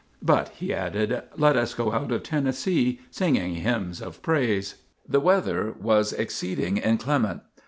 But," 0.23 0.49
he 0.55 0.73
added, 0.73 1.21
"let 1.37 1.55
us 1.55 1.75
go 1.75 1.93
out 1.93 2.11
of 2.11 2.23
Tennessee, 2.23 3.01
singing 3.11 3.53
hymns 3.57 4.01
of 4.01 4.23
praise." 4.23 4.77
The 5.07 5.19
weather 5.19 5.75
was 5.79 6.11
exceeding 6.11 6.77
inclement. 6.77 7.41